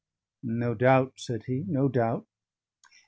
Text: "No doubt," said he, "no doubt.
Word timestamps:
"No 0.41 0.73
doubt," 0.73 1.13
said 1.17 1.43
he, 1.45 1.63
"no 1.67 1.87
doubt. 1.87 2.25